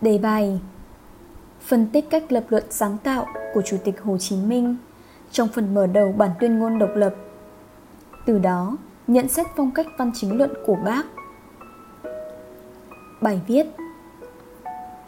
Đề 0.00 0.18
bài 0.18 0.60
Phân 1.60 1.86
tích 1.92 2.10
cách 2.10 2.32
lập 2.32 2.44
luận 2.48 2.64
sáng 2.70 2.98
tạo 2.98 3.26
của 3.54 3.62
Chủ 3.62 3.76
tịch 3.84 4.00
Hồ 4.00 4.18
Chí 4.18 4.36
Minh 4.36 4.76
trong 5.30 5.48
phần 5.48 5.74
mở 5.74 5.86
đầu 5.86 6.14
bản 6.18 6.30
tuyên 6.40 6.58
ngôn 6.58 6.78
độc 6.78 6.90
lập. 6.94 7.14
Từ 8.26 8.38
đó, 8.38 8.76
nhận 9.06 9.28
xét 9.28 9.46
phong 9.56 9.70
cách 9.70 9.86
văn 9.98 10.10
chính 10.14 10.38
luận 10.38 10.50
của 10.66 10.76
bác. 10.84 11.06
Bài 13.20 13.40
viết 13.46 13.66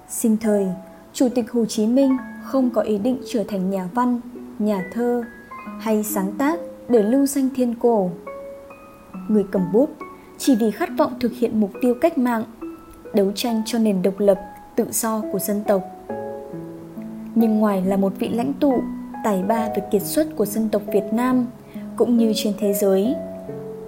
Sinh 0.08 0.36
thời, 0.36 0.66
Chủ 1.12 1.28
tịch 1.34 1.52
Hồ 1.52 1.64
Chí 1.64 1.86
Minh 1.86 2.16
không 2.44 2.70
có 2.70 2.82
ý 2.82 2.98
định 2.98 3.20
trở 3.32 3.44
thành 3.48 3.70
nhà 3.70 3.88
văn, 3.94 4.20
nhà 4.58 4.90
thơ 4.92 5.22
hay 5.80 6.04
sáng 6.04 6.32
tác 6.38 6.60
để 6.88 7.02
lưu 7.02 7.26
danh 7.26 7.48
thiên 7.54 7.74
cổ. 7.74 8.10
Người 9.28 9.44
cầm 9.50 9.72
bút 9.72 9.90
chỉ 10.38 10.56
vì 10.56 10.70
khát 10.70 10.88
vọng 10.98 11.18
thực 11.20 11.32
hiện 11.32 11.60
mục 11.60 11.70
tiêu 11.80 11.94
cách 12.00 12.18
mạng, 12.18 12.44
đấu 13.14 13.32
tranh 13.34 13.62
cho 13.66 13.78
nền 13.78 14.02
độc 14.02 14.14
lập, 14.18 14.38
tự 14.78 14.86
do 14.90 15.22
của 15.32 15.38
dân 15.38 15.62
tộc. 15.66 15.82
Nhưng 17.34 17.58
ngoài 17.58 17.82
là 17.82 17.96
một 17.96 18.12
vị 18.18 18.28
lãnh 18.28 18.52
tụ, 18.60 18.74
tài 19.24 19.42
ba 19.42 19.68
về 19.68 19.82
kiệt 19.90 20.02
xuất 20.02 20.36
của 20.36 20.46
dân 20.46 20.68
tộc 20.68 20.82
Việt 20.92 21.12
Nam 21.12 21.46
cũng 21.96 22.16
như 22.16 22.32
trên 22.36 22.52
thế 22.58 22.72
giới, 22.72 23.14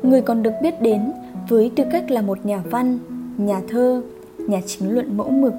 người 0.02 0.22
còn 0.22 0.42
được 0.42 0.52
biết 0.62 0.82
đến 0.82 1.12
với 1.48 1.70
tư 1.76 1.84
cách 1.92 2.10
là 2.10 2.22
một 2.22 2.46
nhà 2.46 2.62
văn, 2.70 2.98
nhà 3.38 3.60
thơ, 3.68 4.02
nhà 4.38 4.60
chính 4.66 4.94
luận 4.94 5.16
mẫu 5.16 5.28
mực. 5.28 5.52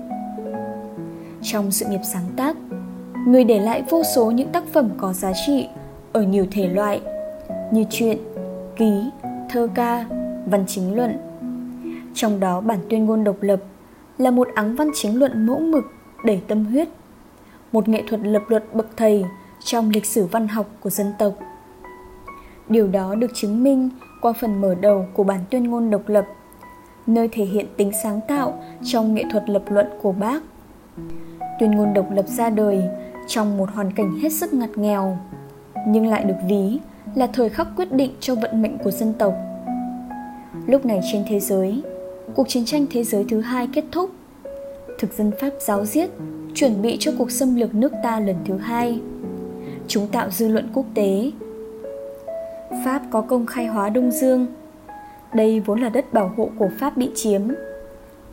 Trong 1.42 1.72
sự 1.72 1.86
nghiệp 1.86 2.02
sáng 2.04 2.26
tác, 2.36 2.58
người 3.28 3.44
để 3.44 3.60
lại 3.60 3.84
vô 3.90 4.04
số 4.04 4.32
những 4.32 4.50
tác 4.50 4.64
phẩm 4.74 4.90
có 4.98 5.14
giá 5.14 5.32
trị 5.46 5.68
ở 6.14 6.22
nhiều 6.22 6.46
thể 6.52 6.68
loại 6.68 7.02
như 7.72 7.84
truyện, 7.90 8.18
ký, 8.76 9.10
thơ 9.50 9.68
ca, 9.76 10.06
văn 10.46 10.64
chính 10.68 10.96
luận. 10.96 11.18
Trong 12.14 12.40
đó 12.40 12.62
bản 12.62 12.80
tuyên 12.90 13.06
ngôn 13.06 13.24
độc 13.24 13.36
lập 13.42 13.60
là 14.22 14.32
một 14.32 14.48
áng 14.56 14.76
văn 14.76 14.92
chính 14.94 15.20
luận 15.20 15.46
mẫu 15.46 15.60
mực 15.60 15.84
đầy 16.26 16.42
tâm 16.48 16.66
huyết, 16.66 16.90
một 17.72 17.90
nghệ 17.90 18.04
thuật 18.08 18.22
lập 18.24 18.44
luận 18.48 18.64
bậc 18.74 18.88
thầy 18.98 19.26
trong 19.64 19.90
lịch 19.90 20.06
sử 20.06 20.26
văn 20.26 20.48
học 20.48 20.70
của 20.80 20.90
dân 20.90 21.14
tộc. 21.20 21.34
Điều 22.70 22.88
đó 22.88 23.16
được 23.16 23.32
chứng 23.34 23.64
minh 23.64 23.90
qua 24.22 24.34
phần 24.34 24.62
mở 24.62 24.76
đầu 24.76 25.06
của 25.14 25.24
bản 25.24 25.40
tuyên 25.50 25.64
ngôn 25.64 25.90
độc 25.90 26.10
lập, 26.10 26.26
nơi 27.08 27.30
thể 27.32 27.46
hiện 27.46 27.66
tính 27.78 27.92
sáng 28.04 28.20
tạo 28.28 28.64
trong 28.84 29.14
nghệ 29.14 29.24
thuật 29.32 29.50
lập 29.50 29.64
luận 29.70 29.88
của 30.02 30.12
bác. 30.12 30.44
Tuyên 31.60 31.72
ngôn 31.72 31.94
độc 31.94 32.06
lập 32.12 32.26
ra 32.28 32.50
đời 32.50 32.84
trong 33.28 33.58
một 33.58 33.70
hoàn 33.74 33.92
cảnh 33.92 34.20
hết 34.22 34.30
sức 34.30 34.54
ngặt 34.54 34.78
nghèo, 34.78 35.18
nhưng 35.88 36.08
lại 36.08 36.24
được 36.24 36.38
ví 36.48 36.80
là 37.16 37.28
thời 37.28 37.50
khắc 37.50 37.68
quyết 37.76 37.92
định 37.92 38.12
cho 38.20 38.36
vận 38.36 38.62
mệnh 38.62 38.78
của 38.78 38.92
dân 38.92 39.14
tộc. 39.14 39.34
Lúc 40.68 40.86
này 40.86 41.00
trên 41.12 41.24
thế 41.28 41.40
giới, 41.40 41.84
cuộc 42.36 42.50
chiến 42.50 42.66
tranh 42.66 42.86
thế 42.92 43.04
giới 43.04 43.26
thứ 43.30 43.42
hai 43.42 43.68
kết 43.74 43.84
thúc. 43.92 44.12
Thực 45.00 45.14
dân 45.14 45.32
Pháp 45.42 45.50
giáo 45.60 45.86
giết, 45.86 46.10
chuẩn 46.56 46.82
bị 46.82 46.98
cho 47.00 47.12
cuộc 47.18 47.32
xâm 47.32 47.56
lược 47.56 47.76
nước 47.76 47.92
ta 48.04 48.20
lần 48.20 48.36
thứ 48.46 48.58
hai. 48.58 49.02
Chúng 49.88 50.08
tạo 50.08 50.30
dư 50.30 50.48
luận 50.48 50.70
quốc 50.74 50.86
tế. 50.94 51.32
Pháp 52.86 53.02
có 53.12 53.22
công 53.22 53.46
khai 53.46 53.66
hóa 53.66 53.90
Đông 53.90 54.12
Dương. 54.12 54.48
Đây 55.34 55.60
vốn 55.60 55.82
là 55.82 55.90
đất 55.90 56.14
bảo 56.14 56.34
hộ 56.38 56.50
của 56.60 56.70
Pháp 56.80 56.98
bị 56.98 57.10
chiếm. 57.16 57.42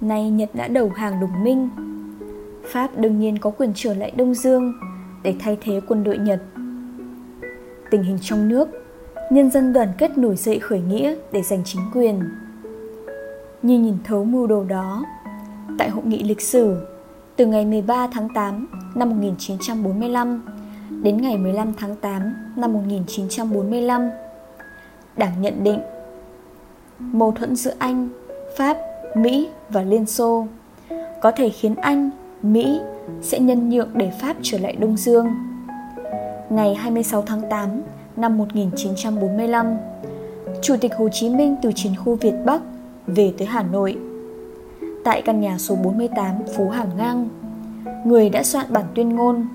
Nay 0.01 0.31
Nhật 0.31 0.51
đã 0.55 0.69
đầu 0.69 0.89
hàng 0.89 1.21
đồng 1.21 1.45
minh. 1.45 1.69
Pháp 2.65 2.99
đương 2.99 3.21
nhiên 3.21 3.39
có 3.39 3.51
quyền 3.51 3.73
trở 3.75 3.95
lại 3.95 4.13
Đông 4.17 4.35
Dương 4.35 4.73
để 5.23 5.35
thay 5.41 5.59
thế 5.61 5.81
quân 5.89 6.05
đội 6.05 6.19
Nhật 6.19 6.41
tình 7.91 8.03
hình 8.03 8.19
trong 8.23 8.49
nước, 8.49 8.69
nhân 9.31 9.51
dân 9.51 9.73
đoàn 9.73 9.89
kết 9.99 10.19
nổi 10.19 10.37
dậy 10.37 10.59
khởi 10.59 10.81
nghĩa 10.81 11.17
để 11.33 11.43
giành 11.43 11.63
chính 11.65 11.83
quyền. 11.95 12.21
Như 13.63 13.79
nhìn 13.79 13.97
thấu 14.05 14.25
mưu 14.25 14.47
đồ 14.47 14.65
đó, 14.65 15.05
tại 15.79 15.91
hội 15.91 16.05
nghị 16.05 16.23
lịch 16.23 16.41
sử 16.41 16.87
từ 17.37 17.47
ngày 17.47 17.65
13 17.65 18.09
tháng 18.13 18.29
8 18.35 18.69
năm 18.95 19.11
1945 19.11 20.43
đến 21.03 21.17
ngày 21.23 21.37
15 21.37 21.73
tháng 21.77 21.97
8 21.97 22.35
năm 22.57 22.73
1945, 22.73 24.11
Đảng 25.17 25.43
nhận 25.43 25.65
định 25.65 25.81
mâu 26.99 27.33
thuẫn 27.33 27.57
giữa 27.57 27.73
Anh, 27.79 28.09
Pháp, 28.57 28.77
Mỹ 29.17 29.49
và 29.69 29.83
Liên 29.83 30.07
Xô 30.07 30.47
có 31.23 31.31
thể 31.31 31.49
khiến 31.49 31.75
Anh, 31.75 32.11
Mỹ 32.43 32.81
sẽ 33.23 33.39
nhân 33.39 33.69
nhượng 33.69 33.91
để 33.95 34.11
Pháp 34.21 34.37
trở 34.43 34.59
lại 34.59 34.77
Đông 34.77 34.97
Dương. 34.97 35.27
Ngày 36.51 36.75
26 36.75 37.23
tháng 37.23 37.43
8 37.51 37.83
năm 38.17 38.39
1945, 38.39 39.77
Chủ 40.63 40.77
tịch 40.81 40.93
Hồ 40.99 41.09
Chí 41.13 41.29
Minh 41.29 41.57
từ 41.63 41.73
chiến 41.75 41.93
khu 41.97 42.15
Việt 42.15 42.35
Bắc 42.45 42.61
về 43.09 43.33
tới 43.39 43.47
Hà 43.47 43.63
Nội. 43.63 43.99
Tại 45.05 45.23
căn 45.23 45.41
nhà 45.41 45.59
số 45.59 45.75
48 45.75 46.35
phố 46.57 46.69
Hàng 46.69 46.91
Ngang, 46.97 47.29
người 48.05 48.31
đã 48.31 48.43
soạn 48.43 48.67
bản 48.69 48.85
tuyên 48.95 49.09
ngôn. 49.09 49.47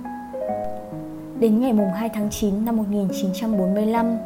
Đến 1.40 1.59
ngày 1.59 1.74
2 1.96 2.09
tháng 2.09 2.30
9 2.30 2.66
năm 2.66 2.78
1945, 2.78 4.18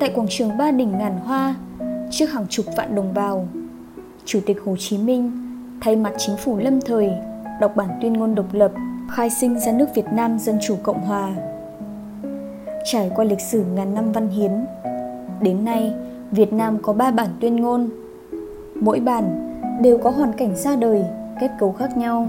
tại 0.00 0.12
quảng 0.14 0.26
trường 0.30 0.58
Ba 0.58 0.70
Đình 0.70 0.98
Ngàn 0.98 1.18
Hoa, 1.24 1.54
trước 2.10 2.26
hàng 2.26 2.46
chục 2.48 2.66
vạn 2.76 2.94
đồng 2.94 3.14
bào, 3.14 3.48
Chủ 4.24 4.40
tịch 4.46 4.56
Hồ 4.64 4.76
Chí 4.78 4.98
Minh 4.98 5.32
thay 5.80 5.96
mặt 5.96 6.12
chính 6.18 6.36
phủ 6.36 6.58
lâm 6.58 6.80
thời 6.80 7.10
đọc 7.60 7.76
bản 7.76 7.88
tuyên 8.02 8.12
ngôn 8.12 8.34
độc 8.34 8.46
lập 8.52 8.72
khai 9.10 9.30
sinh 9.30 9.58
ra 9.58 9.72
nước 9.72 9.86
Việt 9.94 10.06
Nam 10.12 10.38
Dân 10.38 10.58
Chủ 10.66 10.76
Cộng 10.82 11.00
Hòa 11.00 11.34
Trải 12.84 13.10
qua 13.14 13.24
lịch 13.24 13.40
sử 13.40 13.64
ngàn 13.74 13.94
năm 13.94 14.12
văn 14.12 14.28
hiến, 14.28 14.50
đến 15.40 15.64
nay 15.64 15.92
Việt 16.30 16.52
Nam 16.52 16.78
có 16.82 16.92
3 16.92 17.10
bản 17.10 17.28
tuyên 17.40 17.56
ngôn. 17.56 17.90
Mỗi 18.80 19.00
bản 19.00 19.52
đều 19.82 19.98
có 19.98 20.10
hoàn 20.10 20.32
cảnh 20.32 20.56
ra 20.56 20.76
đời, 20.76 21.04
kết 21.40 21.50
cấu 21.58 21.72
khác 21.72 21.96
nhau. 21.96 22.28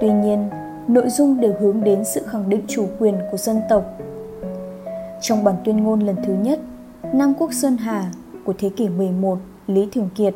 Tuy 0.00 0.12
nhiên, 0.12 0.48
nội 0.88 1.08
dung 1.08 1.40
đều 1.40 1.54
hướng 1.60 1.84
đến 1.84 2.04
sự 2.04 2.22
khẳng 2.26 2.48
định 2.48 2.60
chủ 2.66 2.86
quyền 2.98 3.14
của 3.30 3.36
dân 3.36 3.60
tộc. 3.68 3.84
Trong 5.20 5.44
bản 5.44 5.54
tuyên 5.64 5.84
ngôn 5.84 6.00
lần 6.00 6.16
thứ 6.24 6.34
nhất, 6.34 6.60
Nam 7.12 7.34
Quốc 7.38 7.52
Sơn 7.52 7.76
Hà 7.76 8.10
của 8.44 8.54
thế 8.58 8.70
kỷ 8.76 8.88
11, 8.88 9.38
Lý 9.66 9.88
Thường 9.92 10.08
Kiệt. 10.14 10.34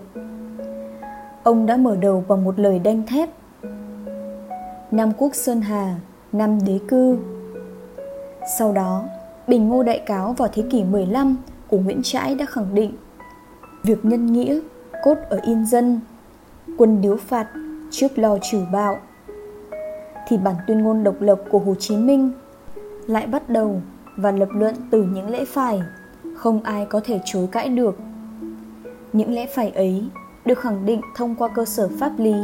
Ông 1.43 1.67
đã 1.67 1.77
mở 1.77 1.97
đầu 1.97 2.25
bằng 2.29 2.45
một 2.45 2.59
lời 2.59 2.79
đanh 2.79 3.03
thép. 3.07 3.31
Nam 4.91 5.13
Quốc 5.19 5.35
Sơn 5.35 5.61
Hà, 5.61 5.95
năm 6.33 6.59
đế 6.67 6.79
cư, 6.89 7.19
sau 8.59 8.73
đó, 8.73 9.05
Bình 9.49 9.69
Ngô 9.69 9.83
Đại 9.83 9.99
Cáo 9.99 10.33
vào 10.33 10.49
thế 10.53 10.63
kỷ 10.71 10.85
15 10.85 11.37
của 11.69 11.79
Nguyễn 11.79 12.01
Trãi 12.03 12.35
đã 12.35 12.47
khẳng 12.47 12.75
định 12.75 12.93
Việc 13.85 14.05
nhân 14.05 14.27
nghĩa, 14.27 14.61
cốt 15.05 15.19
ở 15.31 15.41
yên 15.43 15.67
dân, 15.67 16.01
quân 16.79 17.01
điếu 17.01 17.17
phạt 17.17 17.47
trước 17.91 18.19
lo 18.19 18.39
trừ 18.43 18.59
bạo. 18.73 18.99
Thì 20.29 20.37
bản 20.37 20.55
tuyên 20.67 20.83
ngôn 20.83 21.05
độc 21.05 21.21
lập 21.21 21.41
của 21.51 21.59
Hồ 21.59 21.75
Chí 21.75 21.97
Minh 21.97 22.33
lại 23.07 23.27
bắt 23.27 23.49
đầu 23.49 23.81
và 24.17 24.31
lập 24.31 24.49
luận 24.53 24.75
từ 24.91 25.03
những 25.03 25.31
lẽ 25.31 25.45
phải, 25.45 25.83
không 26.35 26.63
ai 26.63 26.87
có 26.87 27.01
thể 27.05 27.21
chối 27.25 27.49
cãi 27.53 27.69
được. 27.69 27.99
Những 29.13 29.35
lẽ 29.35 29.47
phải 29.55 29.71
ấy 29.71 30.09
được 30.45 30.59
khẳng 30.59 30.87
định 30.87 31.01
thông 31.17 31.35
qua 31.35 31.49
cơ 31.49 31.65
sở 31.65 31.89
pháp 32.01 32.13
lý 32.19 32.35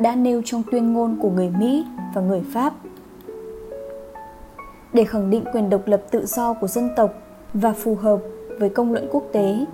đã 0.00 0.14
nêu 0.14 0.42
trong 0.44 0.62
tuyên 0.70 0.92
ngôn 0.92 1.18
của 1.22 1.30
người 1.30 1.50
Mỹ 1.58 1.86
và 2.14 2.22
người 2.22 2.42
Pháp– 2.52 2.72
để 4.92 5.04
khẳng 5.04 5.30
định 5.30 5.44
quyền 5.52 5.70
độc 5.70 5.80
lập 5.86 6.02
tự 6.10 6.26
do 6.26 6.52
của 6.52 6.66
dân 6.66 6.88
tộc 6.96 7.10
và 7.54 7.72
phù 7.72 7.94
hợp 7.94 8.18
với 8.58 8.68
công 8.68 8.92
luận 8.92 9.08
quốc 9.10 9.24
tế. 9.32 9.64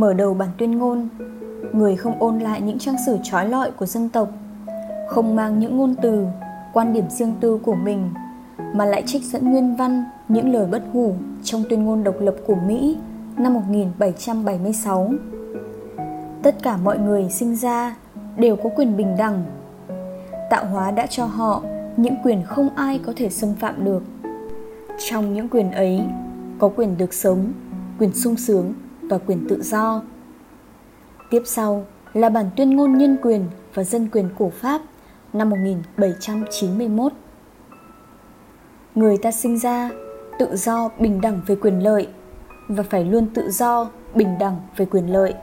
Mở 0.00 0.12
đầu 0.12 0.34
bản 0.34 0.48
tuyên 0.58 0.78
ngôn, 0.78 1.08
người 1.72 1.96
không 1.96 2.14
ôn 2.18 2.38
lại 2.38 2.60
những 2.60 2.78
trang 2.78 2.96
sử 3.06 3.18
trói 3.22 3.48
lọi 3.48 3.70
của 3.70 3.86
dân 3.86 4.08
tộc, 4.08 4.28
không 5.08 5.36
mang 5.36 5.58
những 5.58 5.76
ngôn 5.76 5.94
từ, 6.02 6.26
quan 6.72 6.92
điểm 6.92 7.10
riêng 7.10 7.34
tư 7.40 7.58
của 7.62 7.74
mình, 7.74 8.10
mà 8.74 8.84
lại 8.84 9.02
trích 9.06 9.22
dẫn 9.22 9.50
nguyên 9.50 9.76
văn 9.76 10.04
những 10.28 10.52
lời 10.52 10.66
bất 10.66 10.82
hủ 10.92 11.14
trong 11.42 11.64
tuyên 11.70 11.84
ngôn 11.84 12.04
độc 12.04 12.14
lập 12.20 12.34
của 12.46 12.54
Mỹ 12.54 12.98
năm 13.36 13.54
1776. 13.54 15.12
Tất 16.42 16.62
cả 16.62 16.76
mọi 16.76 16.98
người 16.98 17.28
sinh 17.30 17.56
ra 17.56 17.96
đều 18.36 18.56
có 18.56 18.70
quyền 18.76 18.96
bình 18.96 19.16
đẳng. 19.18 19.44
Tạo 20.50 20.64
hóa 20.66 20.90
đã 20.90 21.06
cho 21.06 21.24
họ 21.24 21.62
những 21.96 22.14
quyền 22.24 22.42
không 22.44 22.68
ai 22.76 23.00
có 23.06 23.12
thể 23.16 23.30
xâm 23.30 23.54
phạm 23.54 23.84
được 23.84 24.02
trong 25.10 25.34
những 25.34 25.48
quyền 25.48 25.72
ấy 25.72 26.00
có 26.58 26.68
quyền 26.76 26.98
được 26.98 27.14
sống 27.14 27.52
quyền 27.98 28.12
sung 28.12 28.36
sướng 28.36 28.72
và 29.10 29.18
quyền 29.18 29.46
tự 29.48 29.62
do 29.62 30.02
tiếp 31.30 31.42
sau 31.44 31.84
là 32.12 32.28
bản 32.28 32.50
tuyên 32.56 32.76
ngôn 32.76 32.98
nhân 32.98 33.16
quyền 33.22 33.44
và 33.74 33.84
dân 33.84 34.08
quyền 34.12 34.28
của 34.38 34.50
Pháp 34.50 34.80
năm 35.32 35.50
1791. 35.50 37.12
Người 38.94 39.16
ta 39.16 39.32
sinh 39.32 39.58
ra 39.58 39.90
tự 40.38 40.56
do 40.56 40.90
bình 40.98 41.20
đẳng 41.20 41.40
về 41.46 41.56
quyền 41.56 41.82
lợi 41.82 42.08
và 42.68 42.82
phải 42.82 43.04
luôn 43.04 43.26
tự 43.34 43.50
do 43.50 43.90
bình 44.14 44.38
đẳng 44.38 44.56
về 44.76 44.86
quyền 44.86 45.12
lợi. 45.12 45.34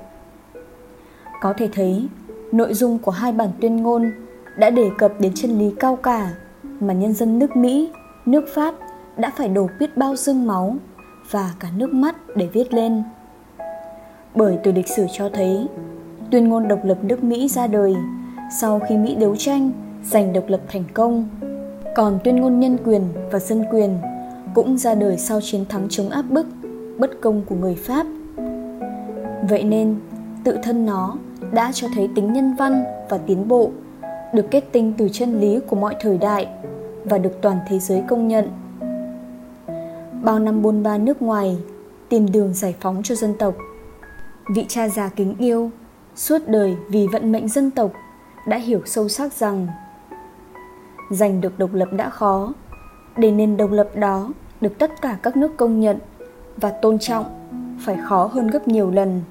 Có 1.41 1.53
thể 1.57 1.69
thấy, 1.73 2.07
nội 2.51 2.73
dung 2.73 2.99
của 2.99 3.11
hai 3.11 3.31
bản 3.31 3.49
tuyên 3.61 3.75
ngôn 3.75 4.11
đã 4.57 4.69
đề 4.69 4.89
cập 4.97 5.13
đến 5.19 5.31
chân 5.35 5.59
lý 5.59 5.73
cao 5.79 5.95
cả 5.95 6.33
mà 6.63 6.93
nhân 6.93 7.13
dân 7.13 7.39
nước 7.39 7.55
Mỹ, 7.55 7.91
nước 8.25 8.45
Pháp 8.55 8.75
đã 9.17 9.31
phải 9.37 9.47
đổ 9.47 9.69
biết 9.79 9.97
bao 9.97 10.15
sương 10.15 10.47
máu 10.47 10.75
và 11.31 11.53
cả 11.59 11.67
nước 11.77 11.93
mắt 11.93 12.15
để 12.35 12.49
viết 12.53 12.73
lên. 12.73 13.03
Bởi 14.37 14.57
từ 14.63 14.71
lịch 14.71 14.87
sử 14.87 15.05
cho 15.11 15.29
thấy, 15.29 15.67
tuyên 16.31 16.49
ngôn 16.49 16.67
độc 16.67 16.79
lập 16.83 16.97
nước 17.01 17.23
Mỹ 17.23 17.47
ra 17.47 17.67
đời 17.67 17.95
sau 18.59 18.79
khi 18.89 18.97
Mỹ 18.97 19.15
đấu 19.15 19.35
tranh 19.35 19.71
giành 20.03 20.33
độc 20.33 20.43
lập 20.47 20.61
thành 20.67 20.83
công. 20.93 21.29
Còn 21.95 22.19
tuyên 22.23 22.35
ngôn 22.35 22.59
nhân 22.59 22.77
quyền 22.85 23.01
và 23.31 23.39
dân 23.39 23.63
quyền 23.71 23.97
cũng 24.55 24.77
ra 24.77 24.95
đời 24.95 25.17
sau 25.17 25.39
chiến 25.41 25.65
thắng 25.69 25.87
chống 25.89 26.09
áp 26.09 26.21
bức, 26.29 26.47
bất 26.97 27.21
công 27.21 27.41
của 27.49 27.55
người 27.55 27.75
Pháp. 27.75 28.07
Vậy 29.49 29.63
nên, 29.63 29.95
tự 30.43 30.57
thân 30.63 30.85
nó 30.85 31.17
đã 31.51 31.71
cho 31.73 31.87
thấy 31.95 32.09
tính 32.15 32.33
nhân 32.33 32.55
văn 32.55 32.83
và 33.09 33.17
tiến 33.17 33.47
bộ, 33.47 33.71
được 34.33 34.51
kết 34.51 34.63
tinh 34.71 34.93
từ 34.97 35.09
chân 35.11 35.39
lý 35.39 35.59
của 35.67 35.75
mọi 35.75 35.95
thời 35.99 36.17
đại 36.17 36.47
và 37.03 37.17
được 37.17 37.41
toàn 37.41 37.57
thế 37.69 37.79
giới 37.79 38.03
công 38.07 38.27
nhận. 38.27 38.47
Bao 40.23 40.39
năm 40.39 40.61
bôn 40.61 40.83
ba 40.83 40.97
nước 40.97 41.21
ngoài, 41.21 41.57
tìm 42.09 42.31
đường 42.31 42.53
giải 42.53 42.75
phóng 42.79 43.01
cho 43.03 43.15
dân 43.15 43.33
tộc. 43.39 43.55
Vị 44.49 44.65
cha 44.67 44.89
già 44.89 45.09
kính 45.09 45.35
yêu, 45.39 45.71
suốt 46.15 46.39
đời 46.47 46.77
vì 46.89 47.07
vận 47.07 47.31
mệnh 47.31 47.47
dân 47.47 47.71
tộc 47.71 47.91
đã 48.47 48.57
hiểu 48.57 48.81
sâu 48.85 49.09
sắc 49.09 49.33
rằng 49.33 49.67
giành 51.11 51.41
được 51.41 51.59
độc 51.59 51.73
lập 51.73 51.89
đã 51.91 52.09
khó. 52.09 52.53
Để 53.17 53.31
nền 53.31 53.57
độc 53.57 53.71
lập 53.71 53.89
đó 53.95 54.29
được 54.61 54.77
tất 54.79 55.01
cả 55.01 55.17
các 55.23 55.37
nước 55.37 55.57
công 55.57 55.79
nhận 55.79 55.97
và 56.57 56.69
tôn 56.69 56.99
trọng 56.99 57.25
phải 57.79 57.97
khó 58.03 58.25
hơn 58.25 58.47
gấp 58.47 58.67
nhiều 58.67 58.91
lần. 58.91 59.21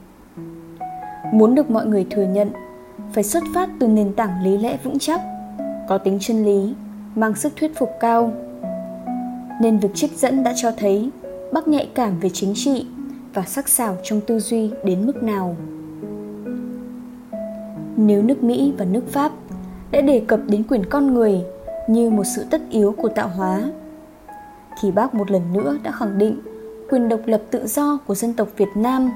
Muốn 1.32 1.54
được 1.54 1.70
mọi 1.70 1.86
người 1.86 2.06
thừa 2.10 2.26
nhận 2.26 2.50
phải 3.12 3.24
xuất 3.24 3.42
phát 3.54 3.68
từ 3.80 3.86
nền 3.86 4.14
tảng 4.14 4.42
lý 4.42 4.58
lẽ 4.58 4.78
vững 4.82 4.98
chắc 4.98 5.20
có 5.88 5.98
tính 5.98 6.18
chân 6.20 6.44
lý 6.44 6.74
mang 7.14 7.34
sức 7.34 7.52
thuyết 7.56 7.76
phục 7.76 7.90
cao. 8.00 8.32
Nên 9.60 9.78
việc 9.78 9.94
trích 9.94 10.12
dẫn 10.12 10.44
đã 10.44 10.52
cho 10.56 10.70
thấy 10.76 11.10
bác 11.52 11.68
nhạy 11.68 11.88
cảm 11.94 12.20
về 12.20 12.30
chính 12.32 12.52
trị 12.56 12.86
và 13.36 13.42
sắc 13.42 13.68
sảo 13.68 13.96
trong 14.02 14.20
tư 14.20 14.38
duy 14.38 14.70
đến 14.84 15.06
mức 15.06 15.22
nào 15.22 15.56
nếu 17.96 18.22
nước 18.22 18.42
mỹ 18.42 18.72
và 18.78 18.84
nước 18.84 19.02
pháp 19.08 19.32
đã 19.90 20.00
đề 20.00 20.22
cập 20.26 20.40
đến 20.48 20.62
quyền 20.68 20.84
con 20.90 21.14
người 21.14 21.44
như 21.88 22.10
một 22.10 22.24
sự 22.24 22.44
tất 22.50 22.62
yếu 22.70 22.92
của 22.92 23.08
tạo 23.08 23.28
hóa 23.28 23.62
thì 24.80 24.90
bác 24.90 25.14
một 25.14 25.30
lần 25.30 25.42
nữa 25.52 25.76
đã 25.82 25.90
khẳng 25.90 26.18
định 26.18 26.40
quyền 26.90 27.08
độc 27.08 27.20
lập 27.26 27.42
tự 27.50 27.66
do 27.66 27.98
của 28.06 28.14
dân 28.14 28.34
tộc 28.34 28.48
Việt 28.56 28.68
Nam 28.74 29.10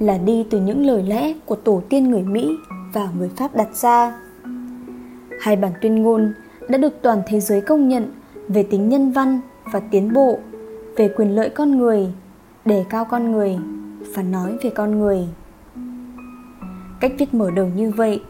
là 0.00 0.18
đi 0.18 0.46
từ 0.50 0.60
những 0.60 0.86
lời 0.86 1.02
lẽ 1.02 1.32
của 1.46 1.56
tổ 1.56 1.82
tiên 1.88 2.10
người 2.10 2.22
Mỹ 2.22 2.56
và 2.92 3.08
người 3.18 3.30
Pháp 3.36 3.54
đặt 3.54 3.76
ra. 3.76 4.16
Hai 5.40 5.56
bản 5.56 5.72
tuyên 5.80 6.02
ngôn 6.02 6.32
đã 6.68 6.78
được 6.78 7.02
toàn 7.02 7.22
thế 7.26 7.40
giới 7.40 7.60
công 7.60 7.88
nhận 7.88 8.06
về 8.48 8.62
tính 8.62 8.88
nhân 8.88 9.12
văn 9.12 9.40
và 9.72 9.80
tiến 9.80 10.12
bộ, 10.12 10.38
về 10.96 11.08
quyền 11.08 11.36
lợi 11.36 11.48
con 11.48 11.78
người, 11.78 12.08
đề 12.64 12.84
cao 12.90 13.04
con 13.04 13.32
người 13.32 13.58
và 14.14 14.22
nói 14.22 14.56
về 14.62 14.70
con 14.70 14.98
người. 14.98 15.28
Cách 17.00 17.12
viết 17.18 17.34
mở 17.34 17.50
đầu 17.50 17.66
như 17.76 17.90
vậy 17.90 18.22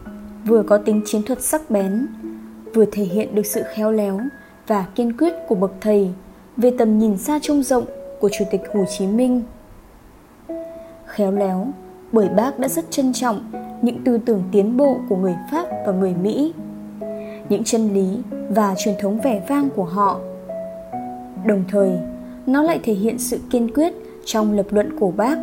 vừa 0.45 0.63
có 0.63 0.79
tính 0.79 1.03
chiến 1.07 1.23
thuật 1.23 1.43
sắc 1.43 1.71
bén, 1.71 2.07
vừa 2.75 2.85
thể 2.85 3.05
hiện 3.05 3.35
được 3.35 3.47
sự 3.47 3.63
khéo 3.75 3.93
léo 3.93 4.21
và 4.67 4.87
kiên 4.95 5.17
quyết 5.17 5.35
của 5.49 5.55
bậc 5.55 5.73
thầy 5.81 6.11
về 6.57 6.73
tầm 6.79 6.99
nhìn 6.99 7.19
xa 7.19 7.39
trông 7.43 7.63
rộng 7.63 7.85
của 8.21 8.29
Chủ 8.29 8.45
tịch 8.51 8.63
Hồ 8.75 8.85
Chí 8.99 9.07
Minh. 9.07 9.43
Khéo 11.07 11.33
léo, 11.33 11.67
bởi 12.13 12.29
bác 12.29 12.59
đã 12.59 12.69
rất 12.69 12.91
trân 12.91 13.13
trọng 13.13 13.51
những 13.83 14.05
tư 14.05 14.19
tưởng 14.19 14.43
tiến 14.53 14.77
bộ 14.77 14.97
của 15.09 15.17
người 15.17 15.35
Pháp 15.51 15.67
và 15.87 15.93
người 15.93 16.15
Mỹ, 16.15 16.53
những 17.49 17.65
chân 17.65 17.95
lý 17.95 18.19
và 18.51 18.75
truyền 18.79 18.95
thống 19.01 19.19
vẻ 19.21 19.43
vang 19.49 19.69
của 19.77 19.85
họ. 19.85 20.21
Đồng 21.47 21.65
thời, 21.69 21.91
nó 22.47 22.63
lại 22.63 22.81
thể 22.83 22.93
hiện 22.93 23.19
sự 23.19 23.39
kiên 23.51 23.75
quyết 23.75 23.93
trong 24.25 24.53
lập 24.53 24.67
luận 24.71 24.99
của 24.99 25.11
bác. 25.11 25.39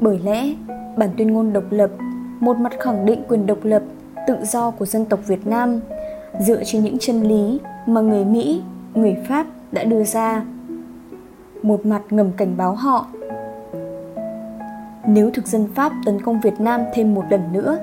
Bởi 0.00 0.18
lẽ, 0.24 0.54
bản 0.96 1.10
tuyên 1.16 1.32
ngôn 1.32 1.52
độc 1.52 1.64
lập, 1.70 1.90
một 2.40 2.56
mặt 2.56 2.72
khẳng 2.80 3.06
định 3.06 3.22
quyền 3.28 3.46
độc 3.46 3.58
lập, 3.62 3.82
tự 4.26 4.36
do 4.44 4.70
của 4.70 4.86
dân 4.86 5.04
tộc 5.04 5.20
Việt 5.26 5.46
Nam 5.46 5.80
dựa 6.40 6.64
trên 6.64 6.84
những 6.84 6.98
chân 6.98 7.22
lý 7.22 7.60
mà 7.86 8.00
người 8.00 8.24
Mỹ, 8.24 8.62
người 8.94 9.16
Pháp 9.28 9.46
đã 9.72 9.84
đưa 9.84 10.04
ra. 10.04 10.44
Một 11.62 11.86
mặt 11.86 12.02
ngầm 12.10 12.32
cảnh 12.36 12.56
báo 12.56 12.74
họ. 12.74 13.06
Nếu 15.08 15.30
thực 15.30 15.46
dân 15.46 15.68
pháp 15.74 15.92
tấn 16.04 16.22
công 16.22 16.40
việt 16.40 16.60
nam 16.60 16.80
thêm 16.94 17.14
một 17.14 17.24
lần 17.30 17.52
nữa 17.52 17.78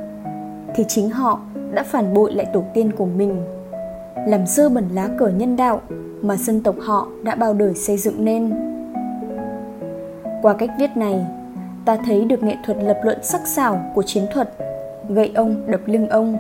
thì 0.76 0.84
chính 0.88 1.10
họ 1.10 1.40
đã 1.74 1.84
phản 1.84 2.14
bội 2.14 2.34
lại 2.34 2.48
tổ 2.54 2.64
tiên 2.74 2.92
của 2.98 3.06
mình 3.06 3.42
làm 4.28 4.48
dơ 4.48 4.70
bẩn 4.70 4.90
lá 4.94 5.10
cờ 5.18 5.28
nhân 5.28 5.56
đạo 5.56 5.82
mà 6.22 6.36
dân 6.36 6.64
tộc 6.64 6.76
họ 6.80 7.08
đã 7.24 7.36
bao 7.36 7.54
đời 7.54 7.76
xây 7.76 7.98
dựng 7.98 8.26
nên 8.26 8.73
qua 10.44 10.54
cách 10.54 10.70
viết 10.80 10.98
này, 10.98 11.26
ta 11.86 11.98
thấy 12.06 12.26
được 12.26 12.44
nghệ 12.44 12.56
thuật 12.66 12.78
lập 12.82 13.00
luận 13.04 13.18
sắc 13.24 13.48
sảo 13.48 13.92
của 13.96 14.04
chiến 14.04 14.26
thuật, 14.34 14.50
gậy 15.10 15.32
ông 15.36 15.72
đập 15.72 15.82
lưng 15.86 16.10
ông. 16.10 16.38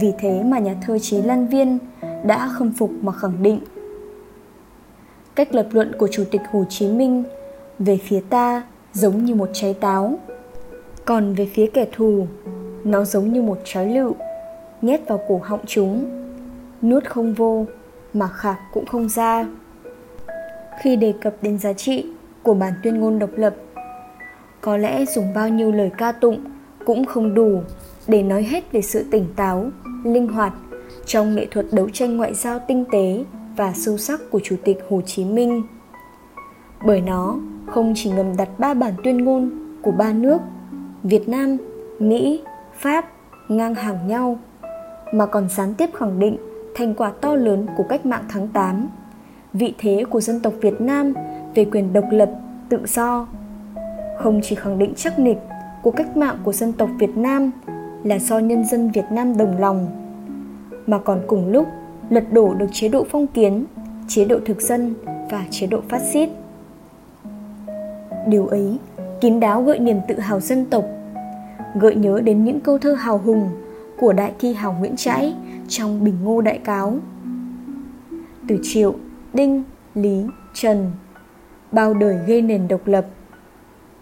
Vì 0.00 0.12
thế 0.18 0.42
mà 0.42 0.58
nhà 0.58 0.74
thơ 0.82 0.98
trí 0.98 1.22
lan 1.22 1.46
viên 1.46 1.78
đã 2.24 2.48
khâm 2.48 2.72
phục 2.72 2.90
mà 3.00 3.12
khẳng 3.12 3.42
định, 3.42 3.60
cách 5.34 5.54
lập 5.54 5.66
luận 5.70 5.92
của 5.98 6.08
chủ 6.08 6.24
tịch 6.30 6.40
hồ 6.50 6.64
chí 6.68 6.88
minh 6.88 7.24
về 7.78 7.98
phía 8.02 8.20
ta 8.30 8.62
giống 8.92 9.24
như 9.24 9.34
một 9.34 9.48
trái 9.52 9.74
táo, 9.74 10.14
còn 11.04 11.34
về 11.34 11.48
phía 11.54 11.66
kẻ 11.66 11.86
thù, 11.92 12.26
nó 12.84 13.04
giống 13.04 13.32
như 13.32 13.42
một 13.42 13.58
trái 13.64 13.86
lựu 13.86 14.14
nhét 14.82 15.08
vào 15.08 15.20
cổ 15.28 15.40
họng 15.44 15.66
chúng, 15.66 16.04
nuốt 16.82 17.04
không 17.04 17.34
vô 17.34 17.64
mà 18.14 18.28
khạc 18.28 18.58
cũng 18.72 18.86
không 18.86 19.08
ra. 19.08 19.46
Khi 20.82 20.96
đề 20.96 21.12
cập 21.20 21.34
đến 21.42 21.58
giá 21.58 21.72
trị 21.72 22.13
của 22.44 22.54
bản 22.54 22.72
tuyên 22.82 23.00
ngôn 23.00 23.18
độc 23.18 23.30
lập 23.36 23.54
có 24.60 24.76
lẽ 24.76 25.04
dùng 25.04 25.34
bao 25.34 25.48
nhiêu 25.48 25.72
lời 25.72 25.90
ca 25.98 26.12
tụng 26.12 26.44
cũng 26.84 27.04
không 27.04 27.34
đủ 27.34 27.60
để 28.06 28.22
nói 28.22 28.42
hết 28.42 28.72
về 28.72 28.82
sự 28.82 29.04
tỉnh 29.10 29.26
táo 29.36 29.70
linh 30.04 30.28
hoạt 30.28 30.52
trong 31.06 31.34
nghệ 31.34 31.46
thuật 31.50 31.66
đấu 31.72 31.88
tranh 31.92 32.16
ngoại 32.16 32.34
giao 32.34 32.58
tinh 32.68 32.84
tế 32.92 33.24
và 33.56 33.72
sâu 33.72 33.98
sắc 33.98 34.20
của 34.30 34.40
Chủ 34.44 34.56
tịch 34.64 34.78
Hồ 34.90 35.00
Chí 35.06 35.24
Minh. 35.24 35.62
Bởi 36.86 37.00
nó 37.00 37.36
không 37.66 37.92
chỉ 37.96 38.10
ngầm 38.10 38.36
đặt 38.36 38.48
ba 38.58 38.74
bản 38.74 38.94
tuyên 39.04 39.24
ngôn 39.24 39.50
của 39.82 39.90
ba 39.90 40.12
nước 40.12 40.38
Việt 41.02 41.28
Nam, 41.28 41.56
Mỹ, 41.98 42.42
Pháp 42.74 43.04
ngang 43.48 43.74
hàng 43.74 44.08
nhau 44.08 44.38
mà 45.12 45.26
còn 45.26 45.48
gián 45.48 45.74
tiếp 45.74 45.90
khẳng 45.94 46.18
định 46.18 46.36
thành 46.74 46.94
quả 46.94 47.12
to 47.20 47.34
lớn 47.34 47.66
của 47.76 47.84
cách 47.88 48.06
mạng 48.06 48.24
tháng 48.28 48.48
8, 48.48 48.88
vị 49.52 49.74
thế 49.78 50.04
của 50.10 50.20
dân 50.20 50.40
tộc 50.40 50.52
Việt 50.60 50.80
Nam 50.80 51.14
về 51.54 51.64
quyền 51.64 51.92
độc 51.92 52.04
lập, 52.10 52.30
tự 52.68 52.80
do. 52.86 53.26
Không 54.18 54.40
chỉ 54.42 54.54
khẳng 54.54 54.78
định 54.78 54.92
chắc 54.96 55.18
nịch 55.18 55.38
của 55.82 55.90
cách 55.90 56.16
mạng 56.16 56.38
của 56.44 56.52
dân 56.52 56.72
tộc 56.72 56.88
Việt 56.98 57.16
Nam 57.16 57.50
là 58.04 58.18
do 58.18 58.38
nhân 58.38 58.64
dân 58.64 58.90
Việt 58.90 59.04
Nam 59.10 59.36
đồng 59.36 59.58
lòng, 59.58 59.86
mà 60.86 60.98
còn 60.98 61.20
cùng 61.26 61.48
lúc 61.48 61.66
lật 62.10 62.32
đổ 62.32 62.54
được 62.54 62.66
chế 62.72 62.88
độ 62.88 63.06
phong 63.10 63.26
kiến, 63.26 63.64
chế 64.08 64.24
độ 64.24 64.38
thực 64.46 64.60
dân 64.60 64.94
và 65.30 65.44
chế 65.50 65.66
độ 65.66 65.80
phát 65.88 66.02
xít. 66.02 66.28
Điều 68.26 68.46
ấy 68.46 68.78
kín 69.20 69.40
đáo 69.40 69.62
gợi 69.62 69.78
niềm 69.78 70.00
tự 70.08 70.18
hào 70.18 70.40
dân 70.40 70.64
tộc, 70.64 70.84
gợi 71.74 71.94
nhớ 71.94 72.20
đến 72.24 72.44
những 72.44 72.60
câu 72.60 72.78
thơ 72.78 72.92
hào 72.92 73.18
hùng 73.18 73.48
của 74.00 74.12
đại 74.12 74.32
thi 74.38 74.54
hào 74.54 74.76
Nguyễn 74.78 74.96
Trãi 74.96 75.34
trong 75.68 76.04
Bình 76.04 76.14
Ngô 76.24 76.40
Đại 76.40 76.58
Cáo. 76.58 76.96
Từ 78.48 78.58
Triệu, 78.62 78.94
Đinh, 79.32 79.62
Lý, 79.94 80.24
Trần, 80.54 80.90
bao 81.74 81.94
đời 81.94 82.18
gây 82.26 82.42
nền 82.42 82.68
độc 82.68 82.86
lập, 82.86 83.06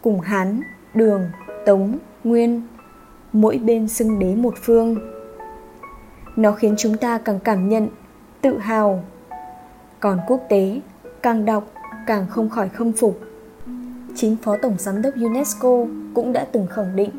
cùng 0.02 0.20
Hán, 0.20 0.60
Đường, 0.94 1.22
Tống, 1.66 1.98
Nguyên, 2.24 2.62
mỗi 3.32 3.58
bên 3.58 3.88
xưng 3.88 4.18
đế 4.18 4.34
một 4.34 4.54
phương. 4.62 4.96
Nó 6.36 6.52
khiến 6.52 6.74
chúng 6.78 6.96
ta 6.96 7.18
càng 7.18 7.38
cảm 7.40 7.68
nhận 7.68 7.88
tự 8.40 8.58
hào. 8.58 9.04
Còn 10.00 10.18
quốc 10.26 10.40
tế 10.48 10.80
càng 11.22 11.44
đọc 11.44 11.72
càng 12.06 12.26
không 12.30 12.48
khỏi 12.48 12.68
khâm 12.68 12.92
phục. 12.92 13.20
Chính 14.14 14.36
phó 14.42 14.56
tổng 14.62 14.74
giám 14.78 15.02
đốc 15.02 15.14
unesco 15.14 15.86
cũng 16.14 16.32
đã 16.32 16.46
từng 16.52 16.66
khẳng 16.66 16.96
định. 16.96 17.10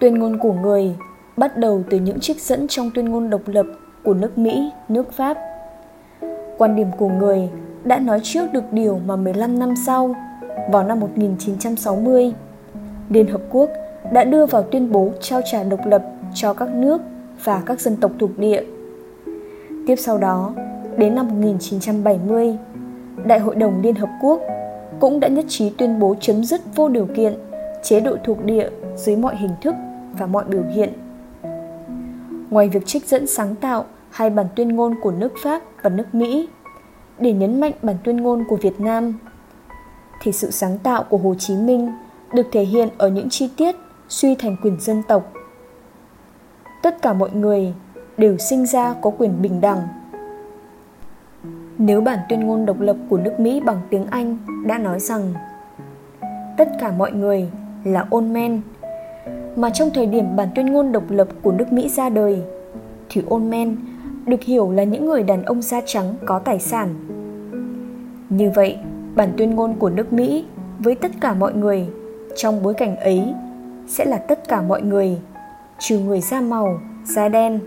Tuyên 0.00 0.18
ngôn 0.18 0.38
của 0.38 0.52
người 0.52 0.96
bắt 1.36 1.56
đầu 1.56 1.82
từ 1.90 1.98
những 1.98 2.20
trích 2.20 2.42
dẫn 2.42 2.68
trong 2.68 2.90
tuyên 2.94 3.08
ngôn 3.08 3.30
độc 3.30 3.42
lập 3.46 3.66
của 4.02 4.14
nước 4.14 4.38
Mỹ, 4.38 4.70
nước 4.88 5.12
Pháp. 5.12 5.38
Quan 6.58 6.76
điểm 6.76 6.88
của 6.98 7.08
người 7.08 7.50
đã 7.84 7.98
nói 7.98 8.20
trước 8.22 8.52
được 8.52 8.72
điều 8.72 9.00
mà 9.06 9.16
15 9.16 9.58
năm 9.58 9.74
sau, 9.86 10.14
vào 10.70 10.84
năm 10.84 11.00
1960, 11.00 12.32
Liên 13.10 13.26
Hợp 13.26 13.40
Quốc 13.50 13.70
đã 14.12 14.24
đưa 14.24 14.46
vào 14.46 14.62
tuyên 14.62 14.92
bố 14.92 15.10
trao 15.20 15.40
trả 15.52 15.62
độc 15.62 15.80
lập 15.86 16.02
cho 16.34 16.54
các 16.54 16.68
nước 16.74 17.00
và 17.44 17.62
các 17.66 17.80
dân 17.80 17.96
tộc 17.96 18.10
thuộc 18.18 18.38
địa. 18.38 18.62
Tiếp 19.86 19.96
sau 19.96 20.18
đó, 20.18 20.54
đến 20.96 21.14
năm 21.14 21.28
1970, 21.28 22.56
Đại 23.24 23.38
hội 23.38 23.54
đồng 23.54 23.82
Liên 23.82 23.94
Hợp 23.94 24.08
Quốc 24.22 24.40
cũng 25.00 25.20
đã 25.20 25.28
nhất 25.28 25.44
trí 25.48 25.70
tuyên 25.70 25.98
bố 25.98 26.14
chấm 26.20 26.44
dứt 26.44 26.60
vô 26.74 26.88
điều 26.88 27.06
kiện 27.06 27.34
chế 27.82 28.00
độ 28.00 28.16
thuộc 28.24 28.44
địa 28.44 28.70
dưới 28.96 29.16
mọi 29.16 29.36
hình 29.36 29.52
thức 29.62 29.74
và 30.18 30.26
mọi 30.26 30.44
biểu 30.44 30.62
hiện. 30.74 30.92
Ngoài 32.50 32.68
việc 32.68 32.86
trích 32.86 33.06
dẫn 33.06 33.26
sáng 33.26 33.54
tạo 33.54 33.84
hai 34.10 34.30
bản 34.30 34.46
tuyên 34.56 34.68
ngôn 34.76 34.94
của 35.02 35.10
nước 35.10 35.32
Pháp 35.42 35.62
và 35.82 35.90
nước 35.90 36.14
Mỹ 36.14 36.48
để 37.18 37.32
nhấn 37.32 37.60
mạnh 37.60 37.72
bản 37.82 37.96
tuyên 38.04 38.16
ngôn 38.16 38.44
của 38.48 38.56
Việt 38.56 38.80
Nam, 38.80 39.18
thì 40.22 40.32
sự 40.32 40.50
sáng 40.50 40.78
tạo 40.78 41.02
của 41.02 41.16
Hồ 41.16 41.34
Chí 41.38 41.56
Minh 41.56 41.92
được 42.32 42.46
thể 42.52 42.64
hiện 42.64 42.88
ở 42.98 43.08
những 43.08 43.28
chi 43.28 43.48
tiết 43.56 43.76
suy 44.08 44.34
thành 44.34 44.56
quyền 44.62 44.80
dân 44.80 45.02
tộc. 45.08 45.32
Tất 46.82 47.02
cả 47.02 47.12
mọi 47.12 47.30
người 47.30 47.74
đều 48.16 48.36
sinh 48.38 48.66
ra 48.66 48.94
có 49.02 49.10
quyền 49.18 49.42
bình 49.42 49.60
đẳng. 49.60 49.88
Nếu 51.78 52.00
bản 52.00 52.18
tuyên 52.28 52.46
ngôn 52.46 52.66
độc 52.66 52.80
lập 52.80 52.96
của 53.08 53.18
nước 53.18 53.40
mỹ 53.40 53.60
bằng 53.60 53.80
tiếng 53.90 54.06
anh 54.06 54.38
đã 54.66 54.78
nói 54.78 55.00
rằng 55.00 55.34
tất 56.56 56.68
cả 56.80 56.92
mọi 56.92 57.12
người 57.12 57.50
là 57.84 58.06
ôn 58.10 58.32
men 58.32 58.60
mà 59.56 59.70
trong 59.70 59.90
thời 59.94 60.06
điểm 60.06 60.36
bản 60.36 60.48
tuyên 60.54 60.66
ngôn 60.66 60.92
độc 60.92 61.10
lập 61.10 61.28
của 61.42 61.52
nước 61.52 61.72
mỹ 61.72 61.88
ra 61.88 62.08
đời 62.08 62.42
thì 63.08 63.22
ôn 63.26 63.50
men 63.50 63.76
được 64.28 64.42
hiểu 64.42 64.70
là 64.70 64.84
những 64.84 65.06
người 65.06 65.22
đàn 65.22 65.42
ông 65.42 65.62
da 65.62 65.80
trắng 65.86 66.14
có 66.26 66.38
tài 66.38 66.58
sản. 66.58 66.94
Như 68.28 68.50
vậy, 68.54 68.78
bản 69.14 69.32
tuyên 69.36 69.54
ngôn 69.54 69.74
của 69.78 69.90
nước 69.90 70.12
mỹ 70.12 70.44
với 70.78 70.94
tất 70.94 71.10
cả 71.20 71.34
mọi 71.34 71.54
người 71.54 71.86
trong 72.36 72.62
bối 72.62 72.74
cảnh 72.74 72.96
ấy 72.96 73.34
sẽ 73.86 74.04
là 74.04 74.16
tất 74.16 74.48
cả 74.48 74.62
mọi 74.62 74.82
người, 74.82 75.18
trừ 75.78 75.98
người 75.98 76.20
da 76.20 76.40
màu, 76.40 76.80
da 77.04 77.28
đen. 77.28 77.60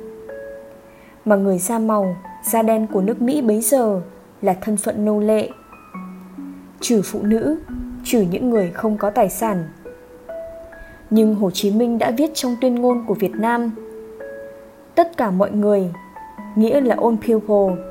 Mà 1.25 1.35
người 1.35 1.57
da 1.57 1.79
màu, 1.79 2.15
da 2.43 2.61
đen 2.61 2.87
của 2.87 3.01
nước 3.01 3.21
mỹ 3.21 3.41
bấy 3.41 3.61
giờ 3.61 4.01
là 4.41 4.53
thân 4.53 4.77
phận 4.77 5.05
nô 5.05 5.19
lệ. 5.19 5.49
Trừ 6.79 7.01
phụ 7.05 7.19
nữ, 7.23 7.59
trừ 8.03 8.25
những 8.31 8.49
người 8.49 8.71
không 8.73 8.97
có 8.97 9.09
tài 9.09 9.29
sản. 9.29 9.63
Nhưng 11.09 11.35
hồ 11.35 11.51
chí 11.51 11.71
minh 11.71 11.99
đã 11.99 12.11
viết 12.11 12.31
trong 12.33 12.55
tuyên 12.61 12.75
ngôn 12.75 13.03
của 13.07 13.13
việt 13.13 13.31
nam, 13.35 13.71
tất 14.95 15.17
cả 15.17 15.31
mọi 15.31 15.51
người 15.51 15.91
nghĩa 16.55 16.81
là 16.81 16.95
all 16.95 17.15
people 17.27 17.83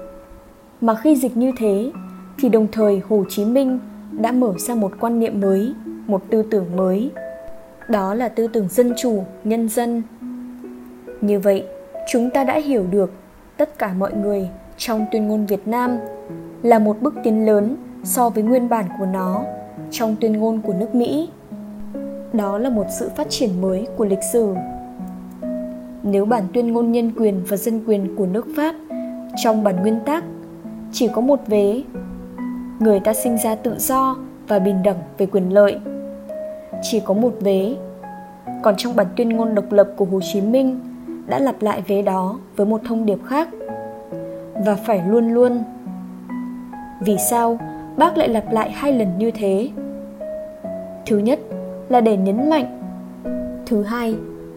mà 0.80 0.94
khi 0.94 1.16
dịch 1.16 1.36
như 1.36 1.52
thế, 1.56 1.90
thì 2.38 2.48
đồng 2.48 2.66
thời 2.72 3.02
hồ 3.08 3.24
chí 3.28 3.44
minh 3.44 3.78
đã 4.10 4.32
mở 4.32 4.54
ra 4.58 4.74
một 4.74 4.92
quan 5.00 5.20
niệm 5.20 5.40
mới, 5.40 5.74
một 6.06 6.22
tư 6.30 6.42
tưởng 6.50 6.76
mới. 6.76 7.10
Đó 7.88 8.14
là 8.14 8.28
tư 8.28 8.46
tưởng 8.46 8.68
dân 8.68 8.92
chủ, 8.96 9.24
nhân 9.44 9.68
dân. 9.68 10.02
Như 11.20 11.40
vậy, 11.40 11.64
chúng 12.12 12.30
ta 12.30 12.44
đã 12.44 12.58
hiểu 12.58 12.86
được 12.90 13.12
tất 13.56 13.78
cả 13.78 13.92
mọi 13.98 14.12
người 14.12 14.48
trong 14.76 15.06
tuyên 15.12 15.28
ngôn 15.28 15.46
việt 15.46 15.68
nam 15.68 15.98
là 16.62 16.78
một 16.78 16.96
bước 17.00 17.14
tiến 17.24 17.46
lớn 17.46 17.76
so 18.04 18.28
với 18.28 18.42
nguyên 18.42 18.68
bản 18.68 18.84
của 18.98 19.06
nó 19.06 19.44
trong 19.90 20.16
tuyên 20.20 20.32
ngôn 20.32 20.60
của 20.60 20.72
nước 20.72 20.94
mỹ. 20.94 21.28
Đó 22.32 22.58
là 22.58 22.70
một 22.70 22.86
sự 22.98 23.10
phát 23.16 23.26
triển 23.30 23.60
mới 23.60 23.86
của 23.96 24.04
lịch 24.04 24.22
sử 24.32 24.54
nếu 26.02 26.24
bản 26.24 26.44
tuyên 26.52 26.72
ngôn 26.72 26.92
nhân 26.92 27.12
quyền 27.16 27.40
và 27.48 27.56
dân 27.56 27.80
quyền 27.86 28.16
của 28.16 28.26
nước 28.26 28.46
pháp 28.56 28.74
trong 29.36 29.64
bản 29.64 29.76
nguyên 29.82 30.00
tắc 30.06 30.24
chỉ 30.92 31.08
có 31.08 31.20
một 31.20 31.40
vế, 31.46 31.82
người 32.78 33.00
ta 33.00 33.14
sinh 33.14 33.38
ra 33.38 33.54
tự 33.54 33.74
do 33.78 34.16
và 34.48 34.58
bình 34.58 34.82
đẳng 34.82 34.96
về 35.18 35.26
quyền 35.26 35.54
lợi. 35.54 35.80
Chỉ 36.82 37.00
có 37.00 37.14
một 37.14 37.32
vế. 37.40 37.76
Còn 38.62 38.74
trong 38.76 38.96
bản 38.96 39.06
tuyên 39.16 39.28
ngôn 39.28 39.54
độc 39.54 39.72
lập 39.72 39.88
của 39.96 40.04
hồ 40.04 40.20
chí 40.32 40.40
minh 40.40 40.80
đã 41.26 41.38
lặp 41.38 41.62
lại 41.62 41.82
vế 41.86 42.02
đó 42.02 42.38
với 42.56 42.66
một 42.66 42.80
thông 42.84 43.06
điệp 43.06 43.18
khác. 43.26 43.48
Và 44.66 44.74
phải 44.74 45.02
luôn 45.08 45.34
luôn. 45.34 45.62
Vì 47.00 47.16
sao 47.30 47.58
bác 47.96 48.16
lại 48.16 48.28
lặp 48.28 48.52
lại 48.52 48.70
hai 48.70 48.92
lần 48.92 49.18
như 49.18 49.30
thế? 49.30 49.70
Thứ 51.06 51.18
nhất 51.18 51.38
là 51.88 52.00
để 52.00 52.16
nhấn 52.16 52.50
mạnh. 52.50 52.76
Thứ 53.66 53.82
hai 53.82 54.14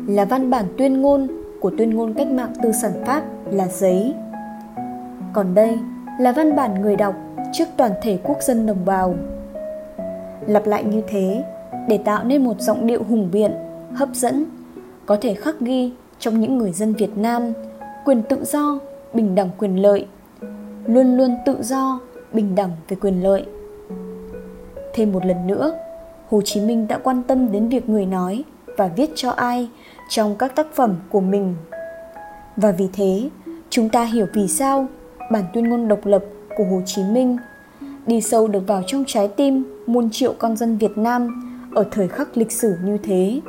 là 0.07 0.25
văn 0.25 0.49
bản 0.49 0.65
tuyên 0.77 1.01
ngôn 1.01 1.27
của 1.59 1.71
tuyên 1.77 1.89
ngôn 1.95 2.13
cách 2.13 2.27
mạng 2.27 2.53
tư 2.63 2.71
sản 2.71 2.91
pháp 3.05 3.23
là 3.51 3.67
giấy. 3.67 4.13
Còn 5.33 5.55
đây 5.55 5.79
là 6.19 6.31
văn 6.31 6.55
bản 6.55 6.81
người 6.81 6.95
đọc 6.95 7.15
trước 7.53 7.65
toàn 7.77 7.91
thể 8.01 8.19
quốc 8.23 8.37
dân 8.41 8.65
đồng 8.65 8.85
bào. 8.85 9.15
Lặp 10.47 10.65
lại 10.65 10.83
như 10.83 11.01
thế, 11.07 11.43
để 11.87 11.97
tạo 11.97 12.23
nên 12.23 12.43
một 12.43 12.61
giọng 12.61 12.87
điệu 12.87 13.03
hùng 13.09 13.29
biện, 13.31 13.51
hấp 13.93 14.09
dẫn, 14.13 14.45
có 15.05 15.17
thể 15.21 15.33
khắc 15.33 15.59
ghi 15.59 15.91
trong 16.19 16.39
những 16.39 16.57
người 16.57 16.71
dân 16.71 16.93
việt 16.93 17.17
nam 17.17 17.53
quyền 18.05 18.21
tự 18.23 18.43
do, 18.45 18.79
bình 19.13 19.35
đẳng 19.35 19.49
quyền 19.57 19.81
lợi, 19.81 20.07
luôn 20.85 21.17
luôn 21.17 21.35
tự 21.45 21.57
do, 21.61 21.99
bình 22.33 22.55
đẳng 22.55 22.71
về 22.87 22.97
quyền 23.01 23.23
lợi. 23.23 23.45
Thêm 24.93 25.11
một 25.11 25.25
lần 25.25 25.47
nữa, 25.47 25.73
hồ 26.29 26.41
chí 26.45 26.61
minh 26.61 26.87
đã 26.87 26.97
quan 26.97 27.23
tâm 27.23 27.51
đến 27.51 27.69
việc 27.69 27.89
người 27.89 28.05
nói 28.05 28.43
và 28.77 28.87
viết 28.87 29.09
cho 29.15 29.29
ai 29.29 29.69
trong 30.09 30.35
các 30.35 30.55
tác 30.55 30.67
phẩm 30.73 30.95
của 31.09 31.21
mình. 31.21 31.55
Và 32.57 32.71
vì 32.71 32.87
thế, 32.93 33.29
chúng 33.69 33.89
ta 33.89 34.03
hiểu 34.03 34.25
vì 34.33 34.47
sao 34.47 34.87
bản 35.31 35.43
tuyên 35.53 35.69
ngôn 35.69 35.87
độc 35.87 36.05
lập 36.05 36.23
của 36.57 36.63
hồ 36.63 36.81
chí 36.85 37.03
minh 37.03 37.37
đi 38.05 38.21
sâu 38.21 38.47
được 38.47 38.67
vào 38.67 38.83
trong 38.87 39.03
trái 39.07 39.27
tim 39.27 39.63
muôn 39.85 40.09
triệu 40.11 40.33
con 40.39 40.57
dân 40.57 40.77
việt 40.77 40.97
nam 40.97 41.43
ở 41.75 41.85
thời 41.91 42.07
khắc 42.07 42.37
lịch 42.37 42.51
sử 42.51 42.75
như 42.83 42.97
thế. 42.97 43.41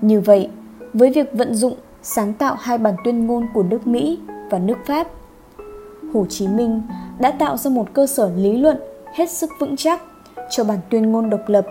Như 0.00 0.20
vậy, 0.20 0.50
với 0.94 1.10
việc 1.10 1.32
vận 1.32 1.54
dụng 1.54 1.74
sáng 2.02 2.34
tạo 2.34 2.56
hai 2.60 2.78
bản 2.78 2.94
tuyên 3.04 3.26
ngôn 3.26 3.46
của 3.54 3.62
nước 3.62 3.86
mỹ 3.86 4.18
và 4.50 4.58
nước 4.58 4.78
pháp, 4.86 5.08
hồ 6.14 6.26
chí 6.28 6.48
minh 6.48 6.82
đã 7.18 7.30
tạo 7.30 7.56
ra 7.56 7.70
một 7.70 7.86
cơ 7.92 8.06
sở 8.06 8.30
lý 8.36 8.56
luận 8.56 8.76
hết 9.14 9.30
sức 9.30 9.50
vững 9.60 9.76
chắc 9.76 10.02
cho 10.50 10.64
bản 10.64 10.78
tuyên 10.90 11.12
ngôn 11.12 11.30
độc 11.30 11.48
lập. 11.48 11.66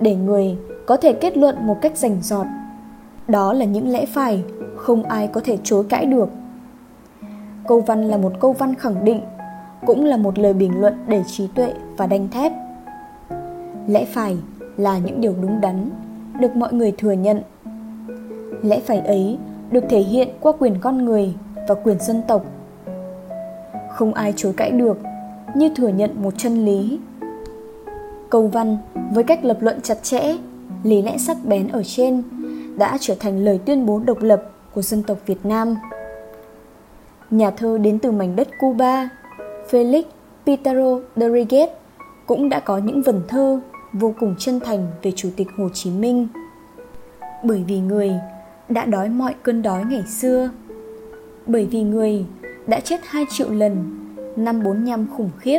Để 0.00 0.14
người 0.14 0.56
có 0.88 0.96
thể 0.96 1.12
kết 1.12 1.36
luận 1.36 1.56
một 1.66 1.78
cách 1.80 1.96
rành 1.96 2.22
rọt. 2.22 2.46
Đó 3.28 3.52
là 3.52 3.64
những 3.64 3.88
lẽ 3.88 4.06
phải 4.06 4.44
không 4.76 5.02
ai 5.02 5.26
có 5.26 5.40
thể 5.44 5.58
chối 5.64 5.84
cãi 5.88 6.06
được. 6.06 6.28
Câu 7.66 7.80
văn 7.80 8.08
là 8.08 8.16
một 8.16 8.32
câu 8.40 8.52
văn 8.52 8.74
khẳng 8.74 9.04
định, 9.04 9.20
cũng 9.86 10.04
là 10.04 10.16
một 10.16 10.38
lời 10.38 10.52
bình 10.52 10.80
luận 10.80 10.94
đầy 11.06 11.22
trí 11.26 11.46
tuệ 11.46 11.72
và 11.96 12.06
đanh 12.06 12.28
thép. 12.28 12.52
Lẽ 13.86 14.04
phải 14.04 14.36
là 14.76 14.98
những 14.98 15.20
điều 15.20 15.34
đúng 15.42 15.60
đắn, 15.60 15.90
được 16.40 16.56
mọi 16.56 16.72
người 16.72 16.92
thừa 16.98 17.12
nhận. 17.12 17.42
Lẽ 18.62 18.80
phải 18.80 18.98
ấy 18.98 19.38
được 19.70 19.84
thể 19.88 20.00
hiện 20.00 20.28
qua 20.40 20.52
quyền 20.58 20.80
con 20.80 21.04
người 21.04 21.34
và 21.68 21.74
quyền 21.74 22.00
dân 22.00 22.22
tộc. 22.28 22.44
Không 23.90 24.14
ai 24.14 24.32
chối 24.36 24.52
cãi 24.56 24.70
được 24.70 24.98
như 25.54 25.70
thừa 25.76 25.88
nhận 25.88 26.22
một 26.22 26.34
chân 26.36 26.64
lý. 26.64 26.98
Câu 28.30 28.46
văn 28.46 28.76
với 29.12 29.24
cách 29.24 29.44
lập 29.44 29.56
luận 29.60 29.80
chặt 29.82 30.02
chẽ 30.02 30.36
lý 30.84 31.02
lẽ 31.02 31.18
sắc 31.18 31.36
bén 31.44 31.68
ở 31.68 31.82
trên, 31.86 32.22
đã 32.76 32.98
trở 33.00 33.14
thành 33.20 33.44
lời 33.44 33.60
tuyên 33.66 33.86
bố 33.86 34.00
độc 34.04 34.22
lập 34.22 34.42
của 34.74 34.82
dân 34.82 35.02
tộc 35.02 35.18
việt 35.26 35.46
nam. 35.46 35.76
Nhà 37.30 37.50
thơ 37.50 37.78
đến 37.78 37.98
từ 37.98 38.10
mảnh 38.10 38.36
đất 38.36 38.48
cuba, 38.60 39.08
felix 39.70 40.02
pitaro 40.46 41.00
rodriguez 41.16 41.68
cũng 42.26 42.48
đã 42.48 42.60
có 42.60 42.78
những 42.78 43.02
vần 43.02 43.22
thơ 43.28 43.60
vô 43.92 44.14
cùng 44.20 44.34
chân 44.38 44.60
thành 44.60 44.86
về 45.02 45.12
chủ 45.16 45.28
tịch 45.36 45.48
hồ 45.56 45.68
chí 45.74 45.90
minh. 45.90 46.28
Bởi 47.44 47.64
vì 47.66 47.80
người 47.80 48.12
đã 48.68 48.84
đói 48.84 49.08
mọi 49.08 49.34
cơn 49.42 49.62
đói 49.62 49.84
ngày 49.84 50.02
xưa, 50.20 50.50
bởi 51.46 51.66
vì 51.66 51.82
người 51.82 52.24
đã 52.66 52.80
chết 52.80 53.00
2 53.04 53.24
triệu 53.30 53.50
lần 53.50 53.98
năm 54.36 54.62
45 54.62 55.06
khủng 55.16 55.30
khiếp, 55.38 55.58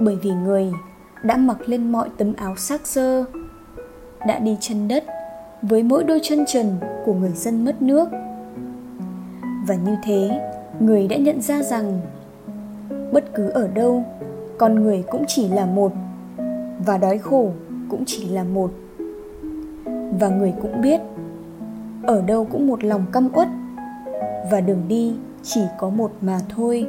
bởi 0.00 0.16
vì 0.22 0.30
người 0.30 0.72
đã 1.22 1.36
mặc 1.36 1.56
lên 1.66 1.92
mọi 1.92 2.08
tấm 2.16 2.32
áo 2.36 2.56
xác 2.56 2.86
sơ 2.86 3.24
đã 4.26 4.38
đi 4.38 4.56
chân 4.60 4.88
đất 4.88 5.04
với 5.62 5.82
mỗi 5.82 6.04
đôi 6.04 6.20
chân 6.22 6.44
trần 6.46 6.76
của 7.04 7.14
người 7.14 7.32
dân 7.34 7.64
mất 7.64 7.82
nước. 7.82 8.08
Và 9.66 9.74
như 9.74 9.96
thế, 10.04 10.40
người 10.80 11.08
đã 11.08 11.16
nhận 11.16 11.40
ra 11.40 11.62
rằng, 11.62 12.00
bất 13.12 13.34
cứ 13.34 13.48
ở 13.48 13.68
đâu, 13.68 14.04
con 14.58 14.74
người 14.74 15.04
cũng 15.10 15.24
chỉ 15.28 15.48
là 15.48 15.66
một, 15.66 15.92
và 16.86 16.98
đói 16.98 17.18
khổ 17.18 17.50
cũng 17.88 18.04
chỉ 18.06 18.28
là 18.28 18.44
một. 18.44 18.70
Và 20.20 20.28
người 20.28 20.54
cũng 20.62 20.82
biết, 20.82 21.00
ở 22.02 22.22
đâu 22.22 22.44
cũng 22.52 22.66
một 22.66 22.84
lòng 22.84 23.06
căm 23.12 23.28
uất, 23.32 23.48
và 24.50 24.60
đường 24.60 24.82
đi 24.88 25.14
chỉ 25.42 25.60
có 25.78 25.90
một 25.90 26.12
mà 26.20 26.40
thôi. 26.48 26.86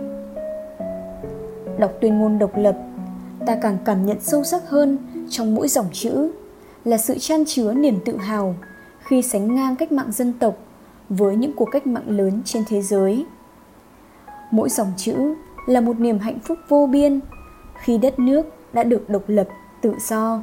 Đọc 1.80 1.92
tuyên 2.02 2.20
ngôn 2.20 2.40
độc 2.40 2.52
lập, 2.58 2.78
ta 3.46 3.56
càng 3.56 3.78
cảm 3.86 4.06
nhận 4.06 4.18
sâu 4.20 4.44
sắc 4.44 4.70
hơn 4.70 4.98
trong 5.30 5.56
mỗi 5.56 5.68
dòng 5.68 5.86
chữ 5.92 6.32
là 6.88 6.98
sự 6.98 7.18
chan 7.20 7.44
chứa 7.46 7.74
niềm 7.74 8.00
tự 8.06 8.18
hào 8.18 8.56
khi 9.00 9.22
sánh 9.22 9.56
ngang 9.56 9.76
cách 9.76 9.92
mạng 9.92 10.12
dân 10.12 10.34
tộc 10.34 10.58
với 11.10 11.36
những 11.36 11.54
cuộc 11.54 11.70
cách 11.72 11.88
mạng 11.88 12.10
lớn 12.18 12.42
trên 12.46 12.64
thế 12.68 12.82
giới 12.82 13.26
mỗi 14.52 14.70
dòng 14.70 14.92
chữ 14.98 15.36
là 15.66 15.82
một 15.82 16.00
niềm 16.00 16.20
hạnh 16.20 16.40
phúc 16.40 16.58
vô 16.70 16.88
biên 16.92 17.20
khi 17.78 17.98
đất 17.98 18.20
nước 18.20 18.46
đã 18.74 18.84
được 18.84 19.10
độc 19.10 19.24
lập 19.28 19.48
tự 19.82 19.94
do 20.10 20.42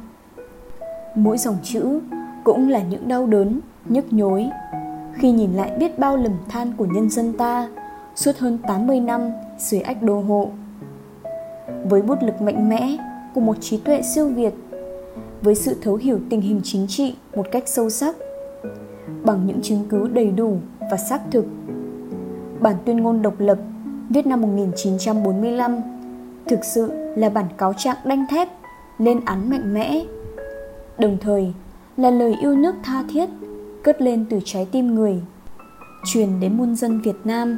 mỗi 1.15 1.37
dòng 1.37 1.57
chữ 1.63 1.99
cũng 2.43 2.69
là 2.69 2.83
những 2.83 3.07
đau 3.07 3.27
đớn 3.27 3.59
nhức 3.85 4.13
nhối 4.13 4.49
khi 5.13 5.31
nhìn 5.31 5.53
lại 5.53 5.71
biết 5.79 5.99
bao 5.99 6.17
lầm 6.17 6.37
than 6.49 6.73
của 6.77 6.85
nhân 6.85 7.09
dân 7.09 7.33
ta 7.33 7.67
suốt 8.15 8.37
hơn 8.37 8.57
80 8.67 8.99
năm 8.99 9.31
dưới 9.57 9.81
ách 9.81 10.01
đô 10.01 10.19
hộ. 10.19 10.49
Với 11.89 12.01
bút 12.01 12.23
lực 12.23 12.41
mạnh 12.41 12.69
mẽ 12.69 12.97
của 13.33 13.41
một 13.41 13.57
trí 13.61 13.77
tuệ 13.77 14.01
siêu 14.01 14.27
việt, 14.27 14.53
với 15.45 15.55
sự 15.55 15.75
thấu 15.81 15.95
hiểu 15.95 16.19
tình 16.29 16.41
hình 16.41 16.61
chính 16.63 16.87
trị 16.87 17.15
một 17.35 17.45
cách 17.51 17.63
sâu 17.65 17.89
sắc, 17.89 18.15
bằng 19.23 19.47
những 19.47 19.61
chứng 19.61 19.85
cứ 19.89 20.07
đầy 20.07 20.31
đủ 20.31 20.57
và 20.91 20.97
xác 20.97 21.21
thực. 21.31 21.45
Bản 22.59 22.75
tuyên 22.85 22.97
ngôn 22.97 23.21
độc 23.21 23.39
lập 23.39 23.57
viết 24.09 24.27
năm 24.27 24.41
1945 24.41 25.81
thực 26.45 26.59
sự 26.63 26.91
là 27.15 27.29
bản 27.29 27.45
cáo 27.57 27.73
trạng 27.77 27.95
đanh 28.05 28.25
thép 28.29 28.49
lên 28.97 29.25
án 29.25 29.49
mạnh 29.49 29.73
mẽ 29.73 30.05
đồng 30.99 31.17
thời 31.21 31.53
là 31.97 32.11
lời 32.11 32.35
yêu 32.41 32.55
nước 32.55 32.75
tha 32.83 33.03
thiết 33.09 33.29
cất 33.83 34.01
lên 34.01 34.25
từ 34.29 34.39
trái 34.45 34.67
tim 34.71 34.95
người 34.95 35.21
truyền 36.05 36.39
đến 36.39 36.57
muôn 36.57 36.75
dân 36.75 37.01
Việt 37.01 37.15
Nam 37.23 37.57